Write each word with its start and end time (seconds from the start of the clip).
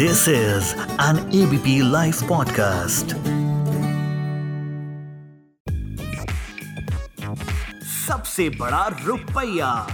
This 0.00 0.28
is 0.28 0.74
an 0.98 1.18
ABP 1.30 1.82
Life 1.82 2.20
podcast. 2.28 3.12
सबसे 8.06 8.48
बड़ा 8.48 8.86
रुपया। 9.06 9.86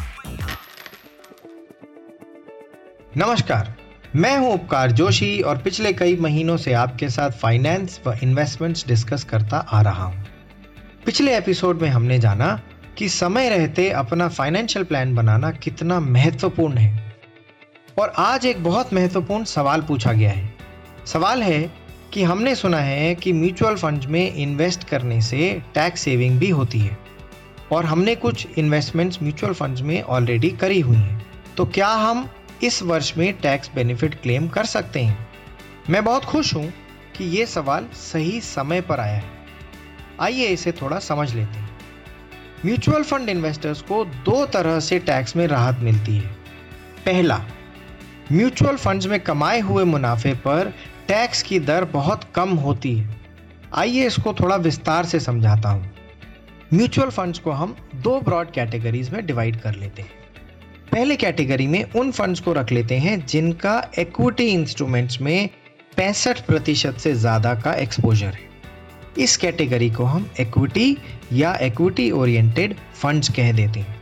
नमस्कार, 3.17 3.77
मैं 4.17 4.39
हूँ 4.39 4.53
उपकार 4.53 4.91
जोशी 4.91 5.41
और 5.41 5.59
पिछले 5.59 5.93
कई 5.93 6.17
महीनों 6.17 6.57
से 6.57 6.73
आपके 6.73 7.09
साथ 7.09 7.31
फाइनेंस 7.31 8.01
व 8.07 8.19
इन्वेस्टमेंट्स 8.23 8.87
डिस्कस 8.87 9.25
करता 9.25 9.57
आ 9.57 9.83
रहा 9.83 10.05
हूँ। 10.05 10.27
पिछले 11.07 11.37
एपिसोड 11.37 11.83
में 11.83 11.89
हमने 11.89 12.19
जाना 12.19 12.61
कि 12.99 13.09
समय 13.09 13.49
रहते 13.49 13.91
अपना 13.91 14.29
फाइनेंशियल 14.29 14.85
प्लान 14.85 15.15
बनाना 15.15 15.51
कितना 15.51 16.01
महत्वपूर्ण 16.01 16.77
है। 16.77 17.06
और 17.99 18.13
आज 18.17 18.47
एक 18.47 18.65
बहुत 18.65 18.93
महत्वपूर्ण 18.95 19.45
सवाल 19.45 19.83
पूछा 19.83 20.13
गया 20.13 20.31
है। 20.31 20.55
सवाल 21.07 21.43
है 21.43 21.73
कि 22.13 22.23
हमने 22.23 22.55
सुना 22.55 22.79
है 22.79 23.15
कि 23.15 23.33
म्यूचुअल 23.33 23.77
फंड 23.77 24.05
में 24.05 24.35
इन्वेस्ट 24.35 24.85
करने 24.85 25.21
से 25.21 25.63
टैक्स 25.75 26.01
सेविंग 26.01 26.39
भी 26.39 26.51
होती 26.51 26.79
है। 26.79 26.99
और 27.73 27.85
हमने 27.85 28.15
कुछ 28.15 28.47
इन्वेस्टमेंट्स 28.59 29.23
म्यूचुअल 29.23 29.53
फंड्स 29.53 29.81
में 29.81 30.03
ऑलरेडी 30.03 30.51
करी 30.51 30.81
हुई 30.81 30.97
हैं। 30.97 31.27
तो 31.57 31.65
क्या 31.65 31.89
हम 31.89 32.31
इस 32.63 32.83
वर्ष 32.83 33.17
में 33.17 33.33
टैक्स 33.33 33.71
बेनिफिट 33.75 34.15
क्लेम 34.15 34.49
कर 34.49 34.65
सकते 34.65 35.01
हैं? 35.01 35.29
मैं 35.91 36.05
बहुत 36.05 36.25
खुश 36.25 36.55
हूँ 36.55 36.73
कि 37.17 37.25
ये 37.25 37.47
सवाल 37.47 37.87
सही 37.95 38.41
समय 38.41 38.81
पर 38.81 39.01
आया 39.01 39.17
है। 39.17 39.25
आइए 40.21 40.47
इसे 40.47 40.73
थोड़ा 40.73 40.99
समझ 40.99 41.35
लेते 41.35 41.59
हैं। 41.59 41.79
म्यूचुअल 42.67 43.03
फंड 43.03 43.29
इन्वेस्टर्स 43.29 43.83
को 43.83 44.05
दो 44.05 44.47
तरह 44.47 44.81
से 44.81 44.99
टैक्स 44.99 45.37
में 45.37 45.47
राहत 45.47 45.79
मिलती 45.81 46.17
है। 46.17 46.37
पहला 47.07 47.45
म्यूचुअल 48.33 48.77
फंड्स 48.77 49.07
में 49.07 49.19
कमाए 49.21 49.59
हुए 49.61 49.83
मुनाफे 49.85 50.33
पर 50.45 50.73
टैक्स 51.09 51.43
की 51.43 51.59
दर 51.61 51.85
बहुत 51.85 52.25
कम 52.35 52.51
होती 52.57 52.95
है। 52.97 53.17
आइए 53.75 54.07
इसको 54.07 54.33
थोड़ा 54.33 54.57
विस्तार 54.57 55.05
से 55.05 55.21
समझाता 55.21 55.69
हूँ। 55.69 55.91
म्यूचुअल 56.75 57.11
फंड्स 57.11 57.39
को 57.39 57.51
हम 57.51 57.77
दो 57.95 58.21
ब्रॉड 58.21 58.51
कैटेगरीज 58.51 59.11
में 59.11 59.25
डिवाइड 59.27 59.61
कर 59.61 59.75
लेते 59.75 60.03
हैं। 60.03 60.11
पहले 60.93 61.17
कैटेगरी 61.17 61.67
में 61.67 61.83
उन 61.93 62.11
फंड्स 62.11 62.41
को 62.41 62.53
रख 62.53 62.73
लेते 62.73 62.99
हैं 62.99 63.25
जिनका 63.27 63.81
इक्विटी 63.99 64.47
इंस्ट्रूमेंट्स 64.47 65.21
में 65.21 65.49
पैंसठ 65.97 66.41
प्रतिशत 66.41 66.99
से 66.99 67.15
ज़्यादा 67.15 67.55
का 67.55 67.75
एक्सपोजर 67.75 68.27
है। 68.27 68.55
इस 69.19 69.37
कैटेगरी 69.37 69.91
को 69.91 70.05
हम 70.05 70.31
इक्विटी 70.41 70.97
या 71.33 71.57
इक्विटी 71.63 72.11
ओरिएंटेड 72.13 72.75
फंड्स 72.95 73.29
कह 73.29 73.53
देते 73.53 73.81
हैं। 73.81 74.01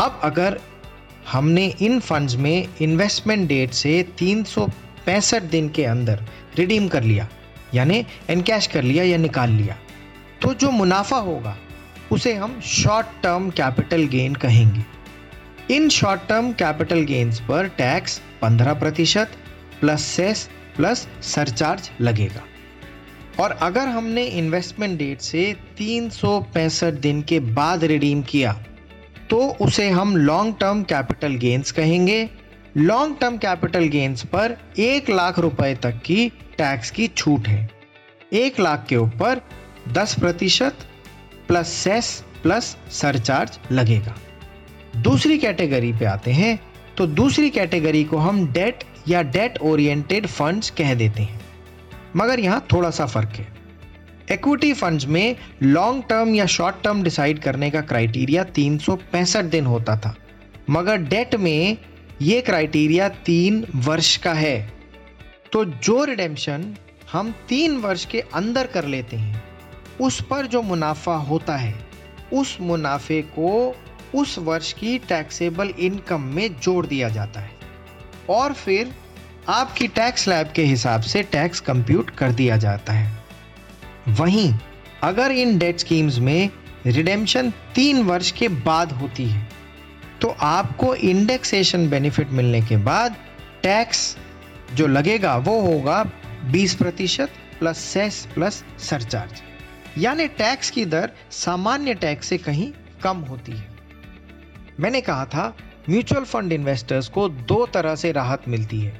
अब 0.00 0.20
अगर 0.24 0.60
हमने 1.32 1.66
इन 1.82 1.98
फंड्स 2.00 2.34
में 2.34 2.68
इन्वेस्टमेंट 2.80 3.48
डेट 3.48 3.72
से 3.72 4.02
तीन 4.18 4.44
सौ 4.44 4.66
पैंसठ 5.06 5.42
दिन 5.42 5.68
के 5.68 5.84
अंदर 5.84 6.22
रिडीम 6.58 6.88
कर 6.88 7.02
लिया, 7.02 7.28
यानी 7.74 8.04
एनकैश 8.30 8.66
कर 8.66 8.82
लिया 8.82 9.04
या 9.04 9.16
निकाल 9.16 9.50
लिया। 9.50 9.76
तो 10.42 10.54
जो 10.54 10.70
मुनाफा 10.70 11.16
होगा, 11.16 11.56
उसे 12.12 12.34
हम 12.34 12.60
शॉर्ट 12.60 13.06
टर्म 13.22 13.50
कैपिटल 13.50 14.06
गेन 14.06 14.34
कहेंगे। 14.34 14.84
इन 15.74 15.88
शॉर्ट 15.88 16.20
टर्म 16.28 16.52
कैपिटल 16.52 17.00
गेन्स 17.00 17.40
पर 17.40 17.68
टैक्स 17.68 18.20
15 18.42 18.72
प्रतिशत 18.72 19.32
प्लस 19.80 20.02
सेस 20.02 20.48
प्लस 20.76 21.06
सरचार्ज 21.22 21.90
लगेगा। 22.00 22.42
और 23.42 23.50
अगर 23.50 23.88
हमने 23.88 24.24
इन्वेस्टमेंट 24.24 24.98
डेट 24.98 25.20
से 25.20 25.52
तीन 25.78 26.08
सौ 26.10 26.40
पैंसठ 26.54 26.94
दिन 26.94 27.22
के 27.22 27.40
बाद 27.40 27.84
रिडीम 27.84 28.22
किया 28.22 28.64
तो 29.30 29.38
उसे 29.60 29.88
हम 29.90 30.16
लॉन्ग 30.16 30.54
टर्म 30.60 30.82
कैपिटल 30.82 31.34
गेन्स 31.36 31.72
कहेंगे। 31.72 32.28
लॉन्ग 32.76 33.16
टर्म 33.20 33.36
कैपिटल 33.38 33.84
गेन्स 33.88 34.24
पर 34.26 34.56
एक 34.78 35.10
लाख 35.10 35.38
रुपए 35.38 35.74
तक 35.74 36.00
की 36.04 36.28
टैक्स 36.58 36.90
की 36.90 37.08
छूट 37.08 37.48
है। 37.48 37.68
एक 38.32 38.60
लाख 38.60 38.86
के 38.88 38.96
ऊपर 38.96 39.40
दस 39.88 40.18
प्रतिशत 40.20 40.86
प्लस 41.48 41.68
सेस 41.68 42.24
प्लस 42.42 42.76
सरचार्ज 42.92 43.58
लगेगा। 43.72 44.14
दूसरी 44.96 45.38
कैटेगरी 45.38 45.92
पे 45.92 46.04
आते 46.04 46.32
हैं 46.32 46.58
तो 46.96 47.06
दूसरी 47.06 47.50
कैटेगरी 47.50 48.04
को 48.04 48.16
हम 48.16 48.46
डेट 48.52 48.84
या 49.08 49.22
डेट 49.22 49.58
ओरिएंटेड 49.62 50.26
फंड्स 50.26 50.70
कह 50.70 50.94
देते 50.94 51.22
हैं। 51.22 51.40
मगर 52.16 52.40
यहाँ 52.40 52.66
थोड़ा 52.72 52.90
सा 52.90 53.06
फ़र्क 53.06 53.28
है। 53.28 53.46
इक्विटी 54.30 54.72
फंड्स 54.72 55.06
में 55.06 55.36
लॉन्ग 55.62 56.04
टर्म 56.08 56.34
या 56.34 56.46
शॉर्ट 56.46 56.76
टर्म 56.84 57.02
डिसाइड 57.02 57.38
करने 57.38 57.70
का 57.70 57.80
क्राइटेरिया 57.80 58.44
तीन 58.44 58.78
सौ 58.78 58.96
पैंसठ 58.96 59.44
दिन 59.44 59.66
होता 59.66 59.96
था। 59.96 60.16
मगर 60.70 60.96
डेट 60.96 61.34
में 61.34 61.76
ये 62.22 62.40
क्राइटेरिया 62.40 63.08
तीन 63.08 63.66
वर्ष 63.74 64.16
का 64.16 64.32
है। 64.32 64.72
तो 65.52 65.64
जो 65.64 66.04
रिडेम्पशन 66.04 66.76
हम 67.12 67.34
तीन 67.48 67.76
वर्ष 67.76 68.04
के 68.04 68.20
अंदर 68.20 68.66
कर 68.66 68.84
लेते 68.84 69.16
हैं, 69.16 69.44
उस 70.00 70.22
पर 70.22 70.46
जो 70.46 70.62
मुनाफा 70.62 71.14
होता 71.14 71.56
है, 71.56 71.74
उस 72.32 72.58
मुनाफे 72.60 73.22
को 73.22 73.76
उस 74.14 74.38
वर्ष 74.38 74.72
की 74.72 74.98
टैक्सेबल 74.98 75.68
इनकम 75.68 76.20
में 76.20 76.60
जोड़ 76.60 76.86
दिया 76.86 77.08
जाता 77.08 77.40
है। 77.40 77.50
और 78.30 78.52
फिर 78.52 78.94
आपकी 79.48 79.88
टैक्स 79.88 80.28
लैब 80.28 80.52
के 80.52 80.62
हिसाब 80.62 81.00
से 81.00 81.22
टैक्स 81.22 81.60
कंप्यूट 81.60 82.10
कर 82.10 82.32
दिया 82.32 82.56
जाता 82.56 82.92
है। 82.92 83.17
वहीं 84.08 84.54
अगर 85.02 85.30
इन 85.30 85.58
डेट 85.58 85.78
स्कीम्स 85.78 86.18
में 86.18 86.50
रिडेम्पशन 86.86 87.50
तीन 87.50 88.02
वर्ष 88.02 88.30
के 88.30 88.48
बाद 88.48 88.92
होती 88.92 89.24
है 89.24 89.48
तो 90.22 90.28
आपको 90.40 90.94
इंडेक्सेशन 90.94 91.88
बेनिफिट 91.88 92.30
मिलने 92.30 92.60
के 92.62 92.76
बाद 92.76 93.16
टैक्स 93.62 94.16
जो 94.74 94.86
लगेगा 94.86 95.36
वो 95.36 95.60
होगा 95.60 96.04
20 96.52 96.74
प्रतिशत 96.74 97.30
प्लस 97.58 97.78
सेस 97.78 98.26
प्लस 98.34 98.64
सरचार्ज 98.78 99.42
यानी 99.98 100.26
टैक्स 100.28 100.70
की 100.70 100.84
दर 100.84 101.10
सामान्य 101.30 101.94
टैक्स 101.94 102.28
से 102.28 102.38
कहीं 102.38 102.72
कम 103.02 103.16
होती 103.16 103.52
है। 103.52 103.66
मैंने 104.80 105.00
कहा 105.00 105.24
था 105.24 105.56
म्यूचुअल 105.90 106.24
फंड 106.24 106.52
इन्वेस्टर्स 106.52 107.08
को 107.08 107.28
दो 107.28 107.66
तरह 107.66 107.94
से 107.94 108.12
राहत 108.12 108.48
मिलती 108.48 108.80
है। 108.80 108.90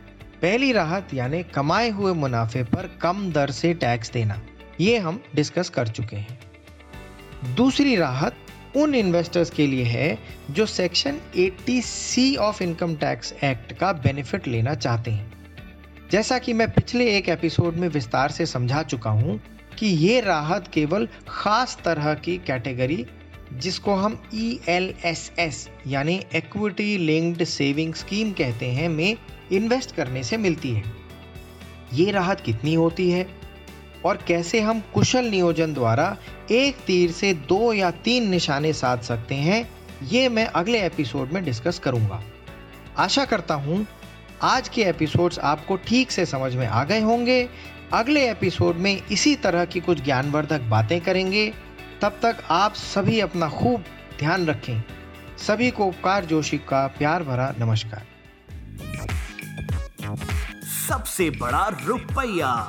पहली 0.42 0.72
राहत 0.72 1.14
यानी 1.14 1.42
कमाए 1.42 1.90
हुए 1.90 2.12
मुनाफे 2.12 2.62
पर 2.62 2.98
कम 3.02 3.32
दर 3.32 3.50
से 3.50 3.74
टैक्स 3.74 4.10
देना। 4.10 4.40
ये 4.80 4.98
हम 4.98 5.22
डिस्कस 5.34 5.68
कर 5.68 5.88
चुके 5.88 6.16
हैं। 6.16 6.38
दूसरी 7.54 7.96
राहत 7.96 8.36
उन 8.76 8.94
इन्वेस्टर्स 8.94 9.50
के 9.50 9.66
लिए 9.66 9.84
है 9.84 10.18
जो 10.50 10.66
section 10.66 11.20
80 11.36 11.80
C 11.82 12.36
of 12.36 12.62
income 12.62 12.94
tax 12.94 13.32
act 13.44 13.72
का 13.72 13.92
बेनिफिट 13.92 14.48
लेना 14.48 14.74
चाहते 14.74 15.10
हैं। 15.10 15.32
जैसा 16.10 16.38
कि 16.38 16.52
मैं 16.52 16.70
पिछले 16.70 17.16
एक 17.16 17.28
एपिसोड 17.28 17.74
में 17.74 17.88
विस्तार 17.88 18.30
से 18.30 18.46
समझा 18.46 18.82
चुका 18.82 19.10
हूँ 19.10 19.40
कि 19.78 19.86
ये 19.86 20.20
राहत 20.20 20.68
केवल 20.68 21.08
खास 21.28 21.78
तरह 21.84 22.14
की 22.14 22.36
कैटेगरी 22.38 23.06
जिसको 23.52 23.94
हम 23.94 24.22
ई 24.34 24.60
एल 24.68 24.94
एस 25.04 25.32
एस 25.38 25.68
यानी 25.86 26.22
एक्विटी 26.34 26.98
लिंक्ड 26.98 27.44
सेविंग 27.44 27.94
स्कीम 27.94 28.32
कहते 28.32 28.66
हैं 28.66 28.88
में 28.88 29.16
इन्वेस्ट 29.52 29.94
करने 29.94 30.22
से 30.22 30.36
मिलती 30.36 30.70
है। 30.70 30.82
ये 31.94 32.10
राहत 32.10 32.40
कितनी 32.40 32.74
होती 32.74 33.10
है? 33.10 33.37
और 34.04 34.16
कैसे 34.16 34.60
हम 34.60 34.80
कुशल 34.94 35.24
नियोजन 35.24 35.74
द्वारा 35.74 36.16
एक 36.50 36.76
तीर 36.76 37.10
से 37.10 37.34
दो 37.34 37.72
या 37.72 37.90
तीन 37.90 38.28
निशाने 38.28 38.72
साध 38.72 39.00
सकते 39.00 39.34
हैं, 39.34 39.70
ये 40.02 40.28
मैं 40.28 40.46
अगले 40.46 40.82
एपिसोड 40.82 41.32
में 41.32 41.44
डिस्कस 41.44 41.78
करूँगा। 41.78 42.22
आशा 42.98 43.24
करता 43.24 43.54
हूँ, 43.54 43.86
आज 44.42 44.68
के 44.68 44.82
एपिसोड्स 44.82 45.38
आपको 45.38 45.76
ठीक 45.76 46.10
से 46.10 46.26
समझ 46.26 46.54
में 46.54 46.66
आ 46.66 46.84
गए 46.84 47.00
होंगे। 47.00 47.48
अगले 47.92 48.30
एपिसोड 48.30 48.76
में 48.76 49.02
इसी 49.06 49.36
तरह 49.36 49.64
की 49.64 49.80
कुछ 49.80 50.04
ज्ञानवर्धक 50.04 50.60
बातें 50.60 51.00
करेंगे। 51.00 51.54
तब 52.02 52.18
तक 52.22 52.36
आप 52.50 52.74
सभी 52.74 53.20
अपना 53.20 53.48
खूब 53.48 53.84
ध्यान 54.18 54.46
रखें। 54.46 54.82
सभी 55.38 55.70
को 55.70 55.84
उपकार 55.84 56.24
जोशी 56.24 56.58
का 56.58 56.86
प्यार 56.86 57.22
भरा 57.22 57.54
नमस्कार। 57.58 58.06
सबसे 60.88 61.30
बड़ा 61.30 61.68
रुपया। 61.84 62.68